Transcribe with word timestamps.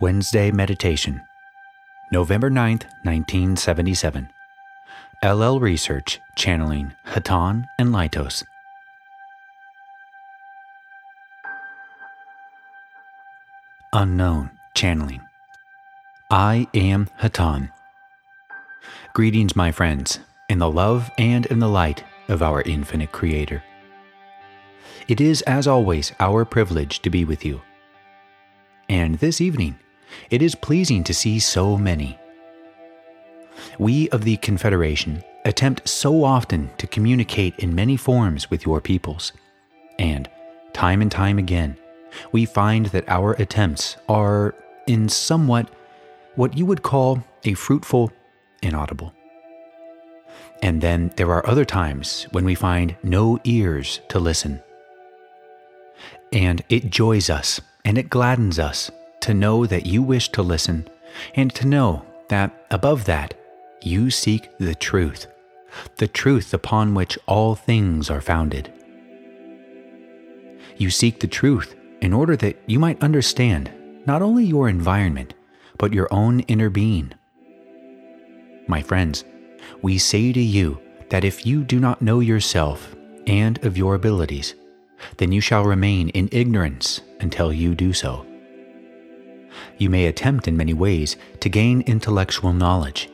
Wednesday 0.00 0.50
Meditation, 0.50 1.20
November 2.10 2.48
9th, 2.48 2.84
1977. 3.04 4.30
LL 5.22 5.58
Research 5.58 6.18
channeling 6.36 6.94
Hatonn 7.08 7.66
and 7.78 7.90
Laitos. 7.90 8.42
Unknown 13.92 14.50
channeling. 14.74 15.20
I 16.30 16.66
am 16.72 17.10
Hatonn. 17.20 17.70
Greetings, 19.12 19.54
my 19.54 19.70
friends, 19.70 20.20
in 20.48 20.60
the 20.60 20.70
love 20.70 21.10
and 21.18 21.44
in 21.44 21.58
the 21.58 21.68
light 21.68 22.04
of 22.28 22.42
our 22.42 22.62
infinite 22.62 23.12
Creator. 23.12 23.62
It 25.08 25.20
is, 25.20 25.42
as 25.42 25.66
always, 25.66 26.14
our 26.18 26.46
privilege 26.46 27.00
to 27.02 27.10
be 27.10 27.26
with 27.26 27.44
you. 27.44 27.60
And 28.88 29.16
this 29.16 29.42
evening, 29.42 29.78
it 30.30 30.42
is 30.42 30.54
pleasing 30.54 31.04
to 31.04 31.14
see 31.14 31.38
so 31.38 31.76
many. 31.76 32.18
We 33.78 34.08
of 34.10 34.24
the 34.24 34.36
Confederation 34.38 35.22
attempt 35.44 35.88
so 35.88 36.24
often 36.24 36.70
to 36.78 36.86
communicate 36.86 37.58
in 37.58 37.74
many 37.74 37.96
forms 37.96 38.50
with 38.50 38.64
your 38.64 38.80
peoples, 38.80 39.32
and 39.98 40.28
time 40.72 41.02
and 41.02 41.10
time 41.10 41.38
again, 41.38 41.76
we 42.32 42.44
find 42.44 42.86
that 42.86 43.08
our 43.08 43.32
attempts 43.34 43.96
are 44.08 44.54
in 44.86 45.08
somewhat 45.08 45.68
what 46.34 46.56
you 46.56 46.66
would 46.66 46.82
call 46.82 47.22
a 47.44 47.54
fruitful 47.54 48.10
inaudible. 48.62 49.12
And 50.62 50.80
then 50.80 51.12
there 51.16 51.32
are 51.32 51.46
other 51.46 51.64
times 51.64 52.26
when 52.32 52.44
we 52.44 52.54
find 52.54 52.96
no 53.02 53.38
ears 53.44 54.00
to 54.08 54.18
listen. 54.18 54.62
And 56.32 56.62
it 56.68 56.90
joys 56.90 57.30
us 57.30 57.60
and 57.84 57.96
it 57.96 58.10
gladdens 58.10 58.58
us 58.58 58.90
to 59.20 59.34
know 59.34 59.66
that 59.66 59.86
you 59.86 60.02
wish 60.02 60.28
to 60.30 60.42
listen, 60.42 60.88
and 61.34 61.54
to 61.54 61.66
know 61.66 62.04
that 62.28 62.66
above 62.70 63.04
that, 63.04 63.34
you 63.82 64.10
seek 64.10 64.48
the 64.58 64.74
truth, 64.74 65.26
the 65.96 66.08
truth 66.08 66.54
upon 66.54 66.94
which 66.94 67.18
all 67.26 67.54
things 67.54 68.10
are 68.10 68.20
founded. 68.20 68.72
You 70.76 70.90
seek 70.90 71.20
the 71.20 71.26
truth 71.26 71.74
in 72.00 72.12
order 72.12 72.36
that 72.36 72.58
you 72.66 72.78
might 72.78 73.02
understand 73.02 73.70
not 74.06 74.22
only 74.22 74.44
your 74.44 74.68
environment, 74.68 75.34
but 75.76 75.92
your 75.92 76.08
own 76.10 76.40
inner 76.40 76.70
being. 76.70 77.12
My 78.66 78.82
friends, 78.82 79.24
we 79.82 79.98
say 79.98 80.32
to 80.32 80.40
you 80.40 80.80
that 81.10 81.24
if 81.24 81.44
you 81.44 81.64
do 81.64 81.80
not 81.80 82.00
know 82.00 82.20
yourself 82.20 82.94
and 83.26 83.62
of 83.64 83.76
your 83.76 83.94
abilities, 83.94 84.54
then 85.16 85.32
you 85.32 85.40
shall 85.40 85.64
remain 85.64 86.08
in 86.10 86.28
ignorance 86.32 87.00
until 87.20 87.52
you 87.52 87.74
do 87.74 87.92
so. 87.92 88.26
You 89.78 89.90
may 89.90 90.06
attempt 90.06 90.48
in 90.48 90.56
many 90.56 90.74
ways 90.74 91.16
to 91.40 91.48
gain 91.48 91.82
intellectual 91.82 92.52
knowledge. 92.52 93.08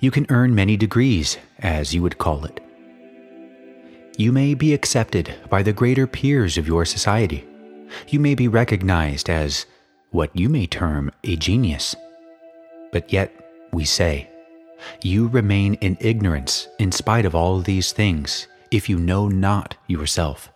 You 0.00 0.10
can 0.10 0.26
earn 0.28 0.54
many 0.54 0.76
degrees, 0.76 1.38
as 1.60 1.94
you 1.94 2.02
would 2.02 2.18
call 2.18 2.44
it. 2.44 2.60
You 4.16 4.32
may 4.32 4.54
be 4.54 4.74
accepted 4.74 5.34
by 5.48 5.62
the 5.62 5.72
greater 5.72 6.06
peers 6.06 6.58
of 6.58 6.66
your 6.66 6.84
society. 6.84 7.46
You 8.08 8.20
may 8.20 8.34
be 8.34 8.48
recognized 8.48 9.30
as 9.30 9.66
what 10.10 10.34
you 10.34 10.48
may 10.48 10.66
term 10.66 11.10
a 11.24 11.36
genius. 11.36 11.94
But 12.92 13.12
yet, 13.12 13.32
we 13.72 13.84
say, 13.84 14.28
you 15.02 15.28
remain 15.28 15.74
in 15.74 15.96
ignorance 16.00 16.68
in 16.78 16.92
spite 16.92 17.24
of 17.24 17.34
all 17.34 17.60
these 17.60 17.92
things 17.92 18.46
if 18.70 18.88
you 18.88 18.98
know 18.98 19.28
not 19.28 19.76
yourself 19.86 20.50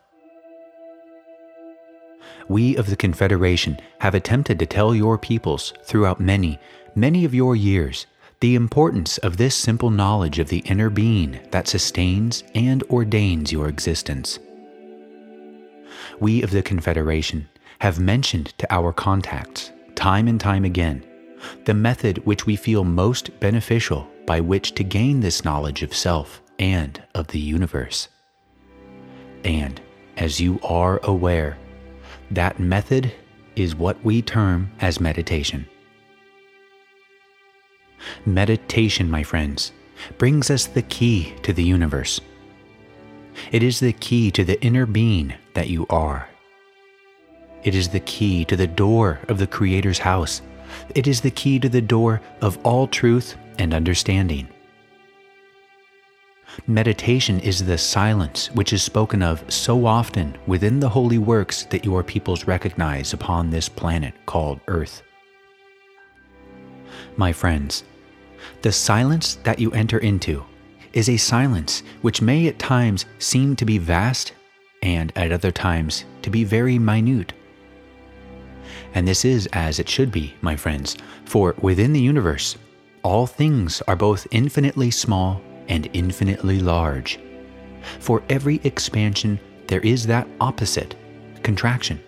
we 2.53 2.77
of 2.77 2.91
the 2.91 2.97
Confederation 2.97 3.79
have 4.01 4.15
attempted 4.15 4.59
to 4.59 4.67
tell 4.67 4.95
your 4.95 5.17
peoples 5.17 5.73
throughout 5.85 6.21
many, 6.21 6.59
many 6.95 7.25
of 7.25 7.35
your 7.35 7.57
years 7.57 8.07
the 8.41 8.55
importance 8.55 9.17
of 9.19 9.39
this 9.39 9.55
simple 9.55 9.89
knowledge 9.89 10.39
of 10.39 10.49
the 10.49 10.59
inner 10.59 10.91
being 10.91 11.41
that 11.51 11.67
sustains 11.67 12.45
and 12.55 12.83
ordains 12.91 13.51
your 13.51 13.69
existence. 13.69 14.39
We 16.21 16.43
of 16.43 16.51
the 16.51 16.63
Confederation 16.63 17.49
have 17.79 17.99
mentioned 17.99 18.53
to 18.59 18.73
our 18.73 18.93
contacts, 18.93 19.73
time 19.95 20.29
and 20.29 20.39
time 20.39 20.65
again, 20.65 21.07
the 21.65 21.75
method 21.75 22.19
which 22.27 22.45
we 22.45 22.57
feel 22.57 22.85
most 22.85 23.39
beneficial 23.41 24.07
by 24.27 24.41
which 24.41 24.75
to 24.75 24.85
gain 24.85 25.21
this 25.21 25.45
knowledge 25.45 25.83
of 25.83 25.95
self 25.95 26.43
and 26.59 27.03
of 27.15 27.29
the 27.29 27.41
universe. 27.41 28.09
And, 29.43 29.81
as 30.17 30.41
you 30.41 30.61
are 30.63 31.01
aware, 31.03 31.57
that 32.35 32.59
method 32.59 33.13
is 33.57 33.75
what 33.75 34.03
we 34.05 34.23
term 34.23 34.71
as 34.81 35.01
meditation. 35.01 35.67
Meditation, 38.25 39.11
my 39.11 39.23
friends, 39.23 39.73
brings 40.19 40.51
us 40.51 40.67
the 40.67 40.83
key 40.83 41.35
to 41.43 41.53
the 41.53 41.63
universe. 41.63 42.21
It 43.51 43.63
is 43.63 43.81
the 43.81 43.93
key 43.93 44.31
to 44.33 44.45
the 44.45 44.61
inner 44.63 44.87
being 44.87 45.35
that 45.55 45.69
you 45.69 45.87
are. 45.91 46.29
It 47.63 47.75
is 47.75 47.89
the 47.89 48.01
key 48.01 48.45
to 48.47 48.57
the 48.57 48.67
door 48.67 49.21
of 49.29 49.39
the 49.39 49.47
Creator's 49.47 49.99
house. 49.99 50.43
It 50.95 51.07
is 51.07 51.21
the 51.21 51.31
key 51.31 51.59
to 51.61 51.69
the 51.69 51.83
door 51.83 52.21
of 52.41 52.59
all 52.65 52.87
truth 52.87 53.37
and 53.59 53.73
understanding. 53.73 54.49
Meditation 56.67 57.41
is 57.41 57.65
the 57.65 57.79
silence 57.79 58.51
which 58.53 58.73
is 58.73 58.83
spoken 58.83 59.23
of 59.23 59.43
so 59.53 59.87
often 59.87 60.37
within 60.47 60.81
the 60.81 60.89
holy 60.89 61.19
works 61.19 61.65
that 61.65 61.85
your 61.85 62.03
peoples 62.03 62.47
recognize 62.47 63.13
upon 63.13 63.51
this 63.51 63.69
planet 63.69 64.15
called 64.27 64.61
Earth. 64.69 65.03
My 67.17 67.33
friends, 67.33 67.85
the 68.61 68.73
silence 68.73 69.37
that 69.45 69.59
you 69.59 69.73
enter 69.73 69.99
into 69.99 70.45
is 70.93 71.09
a 71.09 71.17
silence 71.17 71.83
which 72.03 72.21
may 72.21 72.47
at 72.49 72.59
times 72.59 73.07
seem 73.19 73.57
to 73.57 73.65
be 73.65 73.79
vast 73.79 74.33
and 74.83 75.13
at 75.17 75.33
other 75.33 75.53
times 75.53 76.05
to 76.21 76.31
be 76.31 76.45
very 76.45 76.79
minute. 76.79 77.33
And 78.95 79.09
this 79.09 79.25
is 79.25 79.49
as 79.53 79.79
it 79.79 79.89
should 79.89 80.13
be, 80.13 80.35
my 80.43 80.55
friends, 80.57 80.97
for 81.25 81.55
within 81.63 81.93
the 81.93 82.01
universe, 82.01 82.57
all 83.03 83.27
things 83.27 83.81
are 83.89 83.97
both 83.97 84.27
infinitely 84.31 84.91
small 84.91 85.41
and 85.69 85.89
infinitely 85.93 86.61
large. 86.61 87.19
For 87.99 88.23
every 88.29 88.61
expansion, 88.65 89.41
there 89.67 89.81
is 89.81 90.07
that 90.07 90.29
opposite, 90.41 90.95
contraction. 91.43 92.01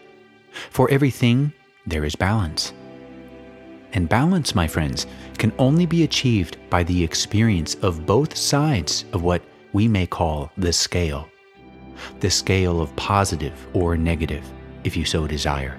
For 0.70 0.90
everything, 0.90 1.52
there 1.86 2.04
is 2.04 2.16
balance. 2.16 2.72
And 3.92 4.08
balance, 4.08 4.54
my 4.54 4.66
friends, 4.66 5.06
can 5.38 5.52
only 5.58 5.86
be 5.86 6.02
achieved 6.02 6.56
by 6.68 6.82
the 6.84 7.02
experience 7.02 7.76
of 7.76 8.06
both 8.06 8.36
sides 8.36 9.04
of 9.12 9.22
what 9.22 9.42
we 9.72 9.88
may 9.88 10.06
call 10.06 10.50
the 10.56 10.72
scale. 10.72 11.28
The 12.20 12.30
scale 12.30 12.80
of 12.80 12.94
positive 12.96 13.66
or 13.72 13.96
negative, 13.96 14.44
if 14.82 14.96
you 14.96 15.04
so 15.04 15.26
desire. 15.26 15.78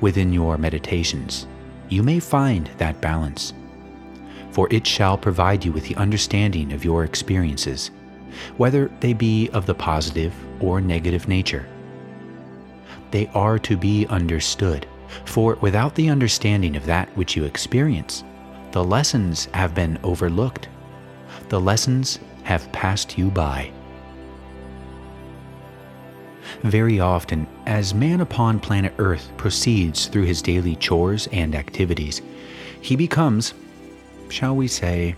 Within 0.00 0.32
your 0.32 0.58
meditations, 0.58 1.46
you 1.88 2.02
may 2.02 2.20
find 2.20 2.68
that 2.78 3.00
balance 3.00 3.52
for 4.52 4.68
it 4.70 4.86
shall 4.86 5.18
provide 5.18 5.64
you 5.64 5.72
with 5.72 5.88
the 5.88 5.96
understanding 5.96 6.72
of 6.72 6.84
your 6.84 7.04
experiences, 7.04 7.90
whether 8.56 8.90
they 9.00 9.12
be 9.12 9.48
of 9.50 9.66
the 9.66 9.74
positive 9.74 10.32
or 10.62 10.80
negative 10.80 11.26
nature. 11.26 11.66
They 13.10 13.26
are 13.34 13.58
to 13.58 13.76
be 13.76 14.06
understood, 14.06 14.86
for 15.24 15.56
without 15.56 15.94
the 15.94 16.08
understanding 16.08 16.76
of 16.76 16.86
that 16.86 17.08
which 17.16 17.36
you 17.36 17.44
experience, 17.44 18.24
the 18.72 18.84
lessons 18.84 19.46
have 19.52 19.74
been 19.74 19.98
overlooked. 20.02 20.68
The 21.48 21.60
lessons 21.60 22.18
have 22.44 22.70
passed 22.72 23.18
you 23.18 23.30
by. 23.30 23.70
Very 26.62 27.00
often, 27.00 27.46
as 27.66 27.94
man 27.94 28.20
upon 28.20 28.60
planet 28.60 28.94
Earth 28.98 29.30
proceeds 29.36 30.06
through 30.06 30.24
his 30.24 30.42
daily 30.42 30.76
chores 30.76 31.26
and 31.32 31.54
activities, 31.54 32.22
he 32.80 32.96
becomes, 32.96 33.54
shall 34.32 34.56
we 34.56 34.66
say, 34.66 35.14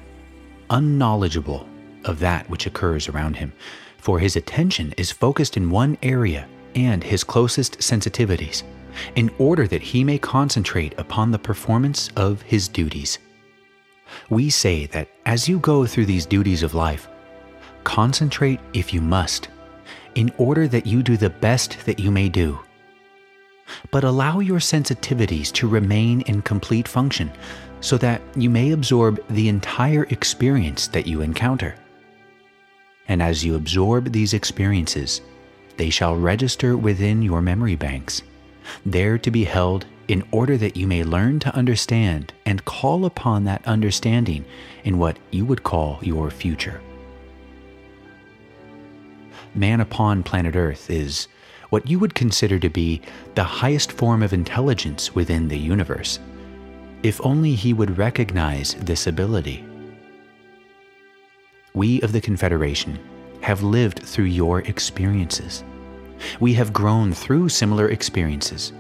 unknowledgeable 0.71 1.69
of 2.05 2.19
that 2.19 2.49
which 2.51 2.67
occurs 2.67 3.09
around 3.09 3.37
him, 3.37 3.53
for 3.97 4.19
his 4.19 4.37
attention 4.37 4.93
is 4.99 5.13
focused 5.13 5.57
in 5.57 5.71
one 5.71 5.97
area 6.03 6.47
and 6.75 7.03
his 7.03 7.23
closest 7.23 7.79
sensitivities, 7.79 8.65
in 9.15 9.31
order 9.39 9.69
that 9.69 9.83
he 9.83 10.03
may 10.03 10.19
concentrate 10.19 10.99
upon 10.99 11.31
the 11.31 11.39
performance 11.39 12.11
of 12.17 12.43
his 12.43 12.67
duties. 12.69 13.19
We 14.29 14.51
say 14.51 14.87
that 14.87 15.09
as 15.25 15.49
you 15.49 15.59
go 15.61 15.87
through 15.87 16.07
these 16.07 16.27
duties 16.27 16.63
of 16.63 16.75
life, 16.75 17.09
concentrate 17.85 18.61
if 18.73 18.93
you 18.93 19.01
must, 19.01 19.49
in 20.17 20.33
order 20.39 20.67
that 20.69 20.87
you 20.87 21.03
do 21.03 21.17
the 21.17 21.31
best 21.31 21.87
that 21.87 21.99
you 22.01 22.11
may 22.11 22.29
do. 22.29 22.59
But 23.91 24.05
allow 24.05 24.41
your 24.41 24.59
sensitivities 24.59 25.51
to 25.53 25.69
remain 25.69 26.21
in 26.23 26.43
complete 26.43 26.87
function 26.87 27.33
so 27.85 27.99
that 27.99 28.23
you 28.35 28.49
may 28.49 28.71
absorb 28.71 29.23
the 29.29 29.47
entire 29.47 30.05
experience 30.05 30.89
that 30.89 31.07
you 31.07 31.21
encounter. 31.21 31.75
And 33.09 33.21
as 33.21 33.45
you 33.45 33.57
absorb 33.57 34.11
these 34.11 34.33
experiences, 34.33 35.21
they 35.77 35.91
shall 35.91 36.17
register 36.17 36.79
within 36.79 37.21
your 37.21 37.43
memory 37.43 37.77
banks, 37.77 38.23
there 38.87 39.19
to 39.19 39.31
be 39.31 39.45
held 39.45 39.85
in 40.09 40.27
order 40.31 40.57
that 40.57 40.79
you 40.79 40.87
may 40.87 41.05
learn 41.05 41.39
to 41.41 41.55
understand 41.55 42.33
and 42.47 42.65
call 42.65 43.05
upon 43.05 43.45
that 43.45 43.69
understanding 43.69 44.47
in 44.85 44.97
what 44.97 45.19
you 45.31 45.45
would 45.45 45.63
call 45.63 45.99
your 46.01 46.31
future. 46.31 46.81
Man 49.55 49.83
upon 49.83 50.23
planet 50.23 50.57
Earth 50.57 50.89
is 50.89 51.29
what 51.69 51.87
you 51.87 51.99
would 51.99 52.15
consider 52.15 52.59
to 52.61 52.71
be 52.71 53.03
the 53.35 53.45
highest 53.45 53.93
form 53.93 54.23
of 54.23 54.33
intelligence 54.33 55.15
within 55.15 55.49
the 55.49 55.59
universe, 55.59 56.19
if 57.05 57.25
only 57.25 57.55
he 57.55 57.73
would 57.73 57.97
recognize 57.97 58.75
this 58.75 59.07
ability. 59.07 59.65
We 61.75 62.01
of 62.03 62.11
the 62.11 62.21
Confederation 62.21 62.99
have 63.43 63.63
lived 63.63 64.01
through 64.01 64.25
your 64.25 64.61
experiences. 64.63 65.63
We 66.41 66.55
have 66.55 66.73
grown 66.73 67.13
through 67.13 67.51
similar 67.51 67.91
experiences 67.91 68.73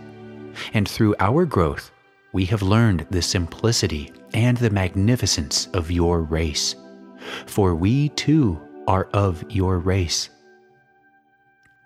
and 0.73 0.88
through 0.88 1.15
our 1.21 1.44
growth, 1.44 1.91
we 2.32 2.44
have 2.47 2.62
learned 2.62 3.06
the 3.11 3.23
simplicity 3.23 4.12
and 4.32 4.56
the 4.56 4.71
magnificence 4.71 5.69
of 5.75 5.91
your 5.91 6.23
race. 6.23 6.75
For 7.47 7.75
we 7.75 8.11
too 8.11 8.61
are 8.87 9.09
of 9.12 9.44
your 9.50 9.79
race. 9.79 10.31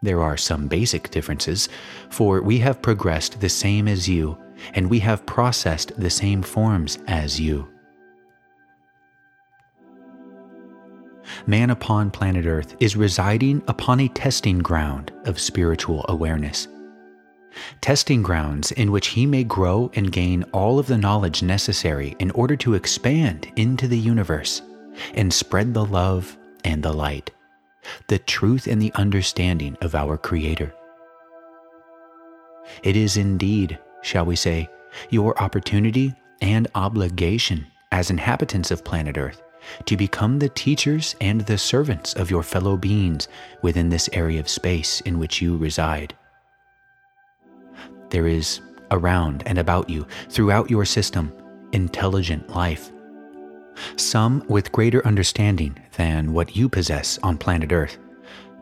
There 0.02 0.22
are 0.22 0.36
some 0.36 0.68
basic 0.68 1.10
differences, 1.10 1.68
for 2.08 2.40
we 2.40 2.58
have 2.58 2.82
progressed 2.82 3.40
the 3.40 3.48
same 3.48 3.88
as 3.88 4.08
you, 4.08 4.38
and 4.74 4.90
we 4.90 4.98
have 5.00 5.26
processed 5.26 5.92
the 5.98 6.10
same 6.10 6.42
forms 6.42 6.98
as 7.06 7.40
you. 7.40 7.68
Man 11.46 11.70
upon 11.70 12.10
planet 12.10 12.46
Earth 12.46 12.76
is 12.80 12.96
residing 12.96 13.62
upon 13.68 14.00
a 14.00 14.08
testing 14.08 14.58
ground 14.58 15.12
of 15.24 15.38
spiritual 15.38 16.04
awareness 16.08 16.68
testing 17.80 18.22
grounds 18.22 18.72
in 18.72 18.92
which 18.92 19.08
he 19.08 19.26
may 19.26 19.44
grow 19.44 19.90
and 19.94 20.12
gain 20.12 20.42
all 20.52 20.78
of 20.78 20.86
the 20.86 20.98
knowledge 20.98 21.42
necessary 21.42 22.14
in 22.18 22.30
order 22.32 22.56
to 22.56 22.74
expand 22.74 23.50
into 23.56 23.88
the 23.88 23.98
universe 23.98 24.62
and 25.14 25.32
spread 25.32 25.74
the 25.74 25.84
love 25.84 26.36
and 26.64 26.82
the 26.82 26.92
light, 26.92 27.30
the 28.08 28.18
truth 28.18 28.66
and 28.66 28.82
the 28.82 28.92
understanding 28.94 29.76
of 29.80 29.94
our 29.94 30.16
Creator. 30.16 30.74
It 32.82 32.96
is 32.96 33.16
indeed, 33.16 33.78
shall 34.02 34.24
we 34.24 34.36
say, 34.36 34.68
your 35.10 35.40
opportunity 35.42 36.14
and 36.40 36.68
obligation 36.74 37.66
as 37.92 38.10
inhabitants 38.10 38.70
of 38.70 38.84
planet 38.84 39.18
Earth 39.18 39.42
to 39.84 39.96
become 39.96 40.38
the 40.38 40.48
teachers 40.50 41.16
and 41.20 41.42
the 41.42 41.58
servants 41.58 42.14
of 42.14 42.30
your 42.30 42.42
fellow 42.42 42.76
beings 42.76 43.28
within 43.62 43.88
this 43.88 44.08
area 44.12 44.40
of 44.40 44.48
space 44.48 45.00
in 45.02 45.18
which 45.18 45.42
you 45.42 45.56
reside 45.56 46.14
there 48.10 48.26
is 48.26 48.60
around 48.90 49.42
and 49.46 49.58
about 49.58 49.88
you, 49.90 50.06
throughout 50.30 50.70
your 50.70 50.84
system, 50.84 51.32
intelligent 51.72 52.48
life. 52.50 52.90
Some 53.96 54.44
with 54.48 54.72
greater 54.72 55.06
understanding 55.06 55.78
than 55.96 56.32
what 56.32 56.56
you 56.56 56.68
possess 56.68 57.18
on 57.22 57.38
planet 57.38 57.72
Earth, 57.72 57.98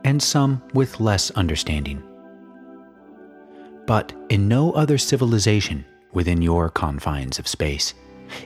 and 0.05 0.23
some 0.23 0.63
with 0.75 1.01
less 1.01 1.31
understanding. 1.33 2.03
But 3.87 4.13
in 4.29 4.49
no 4.49 4.73
other 4.73 4.99
civilization 4.99 5.85
within 6.13 6.43
your 6.43 6.71
confines 6.71 7.39
of 7.39 7.47
space 7.47 7.95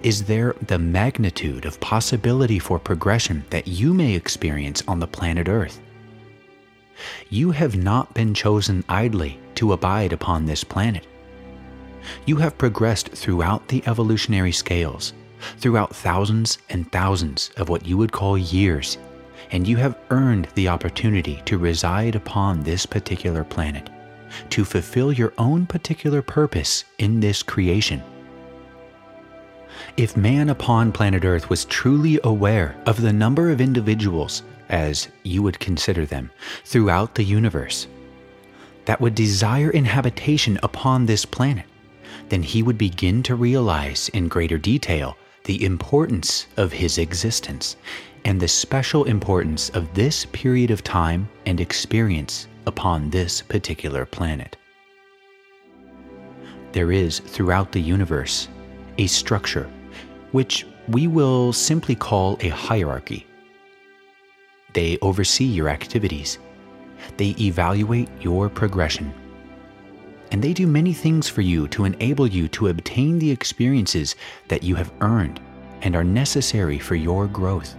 is 0.02 0.24
there 0.24 0.54
the 0.66 0.78
magnitude 0.78 1.64
of 1.64 1.80
possibility 1.80 2.58
for 2.58 2.78
progression 2.78 3.44
that 3.50 3.66
you 3.66 3.94
may 3.94 4.14
experience 4.14 4.82
on 4.86 5.00
the 5.00 5.06
planet 5.06 5.48
Earth. 5.48 5.80
You 7.30 7.50
have 7.52 7.76
not 7.76 8.12
been 8.12 8.34
chosen 8.34 8.84
idly 8.88 9.40
to 9.54 9.72
abide 9.72 10.12
upon 10.12 10.44
this 10.44 10.62
planet. 10.62 11.06
You 12.26 12.36
have 12.36 12.58
progressed 12.58 13.08
throughout 13.08 13.68
the 13.68 13.82
evolutionary 13.86 14.52
scales, 14.52 15.14
throughout 15.56 15.96
thousands 15.96 16.58
and 16.68 16.90
thousands 16.92 17.50
of 17.56 17.70
what 17.70 17.86
you 17.86 17.96
would 17.96 18.12
call 18.12 18.36
years, 18.36 18.98
and 19.50 19.66
you 19.66 19.78
have 19.78 19.98
earned 20.10 20.48
the 20.54 20.68
opportunity 20.68 21.40
to 21.46 21.56
reside 21.56 22.14
upon 22.14 22.60
this 22.60 22.84
particular 22.84 23.44
planet, 23.44 23.88
to 24.50 24.64
fulfill 24.64 25.12
your 25.12 25.32
own 25.38 25.66
particular 25.66 26.22
purpose 26.22 26.84
in 26.98 27.20
this 27.20 27.42
creation. 27.42 28.02
If 29.96 30.16
man 30.16 30.50
upon 30.50 30.92
planet 30.92 31.24
Earth 31.24 31.50
was 31.50 31.64
truly 31.64 32.20
aware 32.24 32.76
of 32.86 33.00
the 33.00 33.12
number 33.12 33.50
of 33.50 33.60
individuals, 33.60 34.42
as 34.68 35.08
you 35.22 35.42
would 35.42 35.58
consider 35.58 36.06
them, 36.06 36.30
throughout 36.64 37.14
the 37.14 37.24
universe, 37.24 37.86
that 38.84 39.00
would 39.00 39.14
desire 39.14 39.70
inhabitation 39.70 40.58
upon 40.62 41.06
this 41.06 41.24
planet, 41.24 41.66
then 42.28 42.42
he 42.42 42.62
would 42.62 42.78
begin 42.78 43.22
to 43.24 43.34
realize 43.34 44.08
in 44.10 44.28
greater 44.28 44.58
detail 44.58 45.16
the 45.44 45.64
importance 45.64 46.46
of 46.56 46.72
his 46.72 46.98
existence 46.98 47.76
and 48.24 48.40
the 48.40 48.48
special 48.48 49.04
importance 49.04 49.70
of 49.70 49.94
this 49.94 50.26
period 50.26 50.70
of 50.70 50.84
time 50.84 51.28
and 51.46 51.60
experience 51.60 52.46
upon 52.66 53.10
this 53.10 53.42
particular 53.42 54.04
planet. 54.04 54.56
There 56.72 56.92
is 56.92 57.18
throughout 57.18 57.72
the 57.72 57.80
universe 57.80 58.48
a 58.98 59.06
structure 59.06 59.68
which 60.32 60.66
we 60.88 61.06
will 61.06 61.52
simply 61.52 61.94
call 61.94 62.38
a 62.40 62.48
hierarchy. 62.48 63.26
They 64.72 64.98
oversee 65.02 65.44
your 65.44 65.68
activities 65.68 66.38
they 67.16 67.34
evaluate 67.40 68.08
your 68.20 68.48
progression. 68.48 69.12
And 70.32 70.42
they 70.42 70.52
do 70.52 70.66
many 70.66 70.92
things 70.92 71.28
for 71.28 71.40
you 71.40 71.66
to 71.68 71.84
enable 71.84 72.26
you 72.26 72.48
to 72.48 72.68
obtain 72.68 73.18
the 73.18 73.30
experiences 73.30 74.14
that 74.48 74.62
you 74.62 74.76
have 74.76 74.92
earned 75.00 75.40
and 75.82 75.96
are 75.96 76.04
necessary 76.04 76.78
for 76.78 76.94
your 76.94 77.26
growth. 77.26 77.74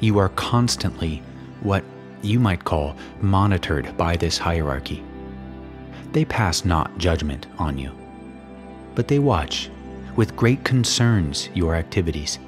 You 0.00 0.18
are 0.18 0.30
constantly 0.30 1.22
what 1.62 1.84
you 2.22 2.38
might 2.38 2.64
call 2.64 2.96
monitored 3.20 3.96
by 3.96 4.16
this 4.16 4.38
hierarchy. 4.38 5.02
They 6.12 6.24
pass 6.24 6.64
not 6.64 6.96
judgment 6.98 7.46
on 7.58 7.78
you, 7.78 7.92
but 8.94 9.08
they 9.08 9.18
watch 9.18 9.70
with 10.16 10.36
great 10.36 10.62
concerns 10.64 11.48
your 11.54 11.74
activities 11.74 12.38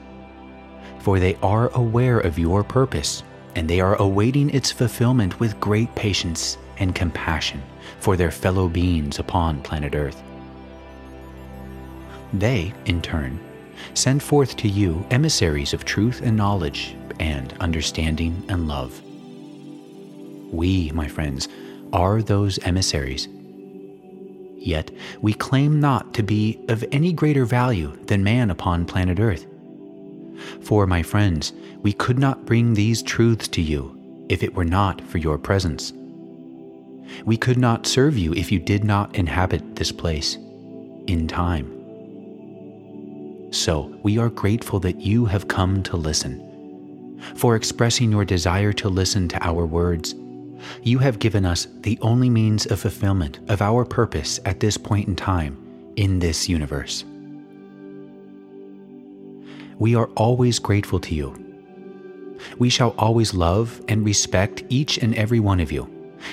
for 1.05 1.21
they 1.21 1.35
are 1.43 1.69
aware 1.75 2.19
of 2.19 2.39
your 2.39 2.65
purpose, 2.65 3.23
and 3.57 3.69
they 3.69 3.79
are 3.79 4.01
awaiting 4.01 4.49
its 4.49 4.73
fulfillment 4.73 5.39
with 5.39 5.61
great 5.61 5.95
patience 5.95 6.57
and 6.79 6.95
compassion 6.95 7.63
for 8.01 8.17
their 8.17 8.31
fellow 8.31 8.71
beings 8.71 9.19
upon 9.19 9.61
planet 9.61 9.95
Earth. 9.95 10.23
They, 12.33 12.73
in 12.87 13.03
turn, 13.03 13.39
send 13.93 14.23
forth 14.23 14.57
to 14.57 14.69
you 14.69 15.05
emissaries 15.11 15.75
of 15.75 15.85
truth 15.85 16.23
and 16.23 16.39
knowledge, 16.39 16.97
and 17.21 17.53
understanding 17.61 18.43
and 18.49 18.67
love. 18.67 19.04
We, 20.55 20.93
my 20.93 21.09
friends, 21.09 21.49
are 21.93 22.23
those 22.23 22.61
emissaries. 22.61 23.27
Yet 24.57 24.93
we 25.21 25.35
claim 25.35 25.81
not 25.81 26.15
to 26.15 26.23
be 26.23 26.65
of 26.69 26.85
any 26.93 27.13
greater 27.13 27.45
value 27.45 27.97
than 28.07 28.23
man 28.23 28.51
upon 28.51 28.87
planet 28.87 29.19
Earth. 29.19 29.47
For, 30.63 30.87
my 30.87 31.03
friends, 31.03 31.53
we 31.83 31.93
could 31.93 32.21
not 32.21 32.47
bring 32.47 32.75
these 32.75 33.03
truths 33.03 33.49
to 33.49 33.61
you 33.61 34.27
if 34.29 34.45
it 34.45 34.55
were 34.55 34.65
not 34.65 35.01
for 35.01 35.19
your 35.19 35.39
presence. 35.39 35.93
We 37.25 37.37
could 37.37 37.59
not 37.59 37.87
serve 37.87 38.17
you 38.17 38.33
if 38.33 38.53
you 38.53 38.61
did 38.61 38.85
not 38.85 39.15
inhabit 39.17 39.77
this 39.77 39.91
place 39.91 40.37
in 41.09 41.27
time. 41.27 41.71
So, 43.53 43.93
we 44.05 44.19
are 44.19 44.31
grateful 44.31 44.79
that 44.81 45.01
you 45.01 45.27
have 45.27 45.49
come 45.49 45.83
to 45.85 45.97
listen. 45.97 46.41
For 47.35 47.57
expressing 47.57 48.13
your 48.13 48.25
desire 48.25 48.73
to 48.75 48.89
listen 48.89 49.29
to 49.29 49.45
our 49.45 49.67
words, 49.67 50.15
you 50.83 50.99
have 50.99 51.19
given 51.19 51.45
us 51.45 51.67
the 51.81 51.99
only 52.01 52.31
means 52.31 52.67
of 52.67 52.81
fulfillment 52.81 53.39
of 53.49 53.63
our 53.63 53.85
purpose 53.85 54.41
at 54.45 54.61
this 54.61 54.77
point 54.77 55.09
in 55.09 55.17
time 55.17 55.57
in 55.97 56.19
this 56.19 56.49
universe 56.49 57.05
we 59.79 59.95
are 59.95 60.09
always 60.17 60.59
grateful 60.59 61.01
to 61.01 61.15
you. 61.15 61.35
We 62.59 62.69
shall 62.69 62.95
always 62.99 63.35
love 63.35 63.83
and 63.89 64.05
respect 64.05 64.63
each 64.69 64.99
and 64.99 65.15
every 65.15 65.41
one 65.41 65.61
of 65.61 65.73
you, 65.73 65.91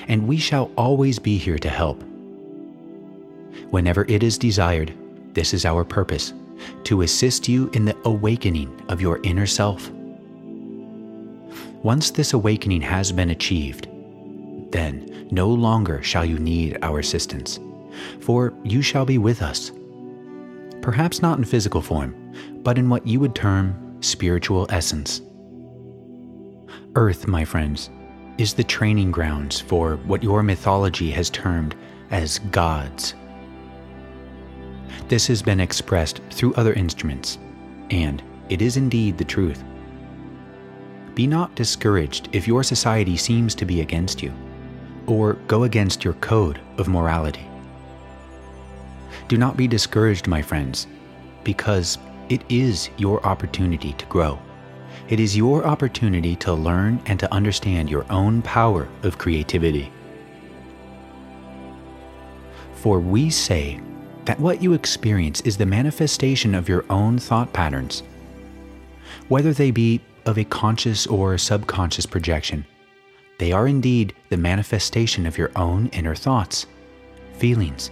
and 0.08 0.28
we 0.28 0.38
shall 0.38 0.72
always 0.78 1.20
be 1.20 1.38
here 1.38 1.58
to 1.60 1.70
help. 1.70 2.04
Whenever 3.70 4.06
it 4.08 4.24
is 4.24 4.38
desired, 4.38 4.94
this 5.34 5.54
is 5.54 5.66
our 5.66 5.84
purpose 5.84 6.34
to 6.84 7.02
assist 7.02 7.48
you 7.48 7.70
in 7.74 7.86
the 7.86 7.98
awakening 8.06 8.70
of 8.90 9.02
your 9.02 9.20
inner 9.24 9.48
self. 9.48 9.90
Once 11.82 12.12
this 12.12 12.34
awakening 12.34 12.82
has 12.82 13.12
been 13.12 13.32
achieved, 13.32 13.88
then 14.72 15.28
no 15.32 15.50
longer 15.50 16.02
shall 16.02 16.26
you 16.26 16.40
need 16.40 16.78
our 16.82 17.00
assistance, 17.00 17.60
for 18.20 18.54
you 18.64 18.82
shall 18.82 19.06
be 19.06 19.18
with 19.18 19.42
us. 19.42 19.72
Perhaps 20.82 21.22
not 21.22 21.38
in 21.38 21.44
physical 21.44 21.82
form, 21.82 22.16
but 22.64 22.78
in 22.78 22.90
what 22.90 23.06
you 23.06 23.20
would 23.20 23.36
term 23.36 23.98
spiritual 24.02 24.66
essence. 24.70 25.22
Earth, 26.96 27.28
my 27.28 27.46
friends, 27.46 27.90
is 28.38 28.54
the 28.54 28.64
training 28.64 29.12
grounds 29.12 29.60
for 29.60 29.98
what 29.98 30.24
your 30.24 30.42
mythology 30.42 31.12
has 31.12 31.30
termed 31.30 31.76
as 32.10 32.40
gods. 32.40 33.14
This 35.08 35.28
has 35.28 35.42
been 35.42 35.60
expressed 35.60 36.22
through 36.32 36.54
other 36.56 36.74
instruments, 36.74 37.38
and 37.90 38.24
it 38.50 38.62
is 38.62 38.78
indeed 38.78 39.18
the 39.18 39.26
truth. 39.26 39.64
Be 41.14 41.28
not 41.28 41.56
discouraged 41.56 42.30
if 42.32 42.48
your 42.48 42.64
society 42.64 43.18
seems 43.18 43.54
to 43.56 43.66
be 43.66 43.82
against 43.82 44.24
you, 44.24 44.34
or 45.12 45.34
go 45.48 45.66
against 45.66 46.06
your 46.06 46.14
code 46.16 46.58
of 46.78 46.88
morality. 46.88 47.46
Do 49.28 49.38
not 49.38 49.58
be 49.58 49.68
discouraged, 49.68 50.26
my 50.26 50.42
friends, 50.42 50.88
because 51.44 51.98
it 52.30 52.42
is 52.48 52.90
your 52.96 53.22
opportunity 53.26 53.92
to 53.92 54.06
grow. 54.06 54.40
It 55.10 55.20
is 55.20 55.36
your 55.36 55.66
opportunity 55.66 56.38
to 56.38 56.54
learn 56.54 57.02
and 57.08 57.20
to 57.20 57.34
understand 57.34 57.90
your 57.90 58.06
own 58.10 58.42
power 58.44 58.88
of 59.04 59.18
creativity. 59.18 59.92
For 62.76 62.98
we 63.02 63.30
say 63.30 63.82
that 64.24 64.40
what 64.40 64.64
you 64.64 64.72
experience 64.72 65.42
is 65.42 65.58
the 65.58 65.66
manifestation 65.66 66.56
of 66.56 66.70
your 66.70 66.86
own 66.90 67.20
thought 67.20 67.52
patterns, 67.52 68.04
whether 69.28 69.52
they 69.52 69.72
be 69.72 70.00
of 70.26 70.38
a 70.38 70.46
conscious 70.46 71.06
or 71.06 71.38
subconscious 71.38 72.06
projection. 72.06 72.66
They 73.42 73.54
are 73.54 73.68
indeed 73.68 74.14
the 74.30 74.38
manifestation 74.38 75.26
of 75.26 75.36
your 75.36 75.50
own 75.56 75.88
inner 75.88 76.14
thoughts, 76.14 76.68
feelings, 77.40 77.90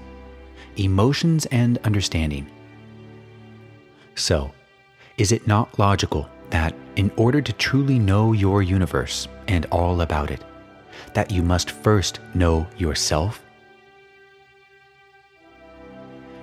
emotions, 0.78 1.48
and 1.48 1.80
understanding. 1.80 2.46
So, 4.14 4.52
is 5.18 5.32
it 5.32 5.48
not 5.48 5.80
logical 5.80 6.30
that 6.52 6.76
in 6.98 7.12
order 7.16 7.42
to 7.42 7.54
truly 7.54 7.98
know 7.98 8.34
your 8.34 8.62
universe 8.62 9.28
and 9.48 9.66
all 9.72 10.02
about 10.02 10.30
it, 10.30 10.44
that 11.16 11.32
you 11.32 11.42
must 11.42 11.72
first 11.72 12.20
know 12.36 12.68
yourself? 12.78 13.44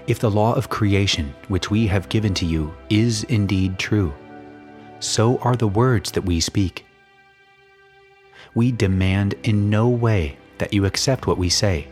If 0.09 0.19
the 0.19 0.33
law 0.33 0.53
of 0.55 0.69
creation 0.69 1.33
which 1.47 1.71
we 1.71 1.87
have 1.87 2.09
given 2.09 2.35
to 2.35 2.45
you 2.45 2.75
is 2.91 3.23
indeed 3.23 3.79
true, 3.79 4.13
so 4.99 5.39
are 5.43 5.55
the 5.55 5.69
words 5.69 6.11
that 6.11 6.23
we 6.23 6.41
speak. 6.41 6.86
We 8.57 8.73
demand 8.73 9.35
in 9.43 9.69
no 9.69 9.87
way 9.87 10.39
that 10.57 10.73
you 10.73 10.87
accept 10.87 11.27
what 11.27 11.37
we 11.37 11.51
say. 11.51 11.89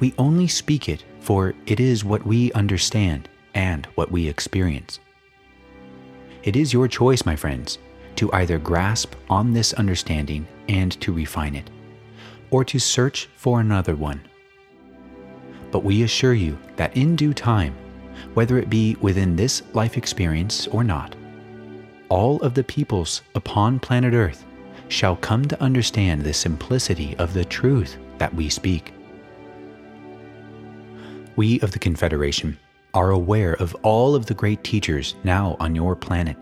We 0.00 0.14
only 0.16 0.48
speak 0.48 0.88
it, 0.88 1.04
for 1.20 1.52
it 1.66 1.80
is 1.80 2.02
what 2.02 2.26
we 2.26 2.50
understand 2.52 3.28
and 3.52 3.84
what 3.94 4.10
we 4.10 4.26
experience. 4.26 5.00
It 6.44 6.56
is 6.56 6.72
your 6.72 6.88
choice, 6.88 7.26
my 7.26 7.36
friends, 7.36 7.78
to 8.16 8.32
either 8.32 8.58
grasp 8.58 9.16
on 9.28 9.52
this 9.52 9.74
understanding 9.74 10.48
and 10.70 10.98
to 11.02 11.12
refine 11.12 11.54
it, 11.54 11.68
or 12.50 12.64
to 12.64 12.78
search 12.78 13.28
for 13.36 13.60
another 13.60 13.94
one. 13.94 14.22
But 15.70 15.84
we 15.84 16.04
assure 16.04 16.32
you 16.32 16.56
that 16.76 16.96
in 16.96 17.16
due 17.16 17.34
time, 17.34 17.76
whether 18.32 18.56
it 18.56 18.70
be 18.70 18.96
within 19.02 19.36
this 19.36 19.62
life 19.74 19.98
experience 19.98 20.68
or 20.68 20.82
not, 20.82 21.14
all 22.08 22.40
of 22.40 22.54
the 22.54 22.64
peoples 22.64 23.20
upon 23.34 23.78
planet 23.78 24.14
Earth 24.14 24.46
shall 24.88 25.16
come 25.16 25.44
to 25.44 25.62
understand 25.62 26.22
the 26.22 26.32
simplicity 26.32 27.16
of 27.16 27.34
the 27.34 27.44
truth 27.44 27.96
that 28.18 28.34
we 28.34 28.48
speak. 28.48 28.92
We 31.36 31.60
of 31.60 31.72
the 31.72 31.78
Confederation 31.78 32.58
are 32.94 33.10
aware 33.10 33.54
of 33.54 33.74
all 33.82 34.14
of 34.14 34.26
the 34.26 34.34
great 34.34 34.64
teachers 34.64 35.14
now 35.22 35.56
on 35.60 35.74
your 35.74 35.94
planet 35.94 36.36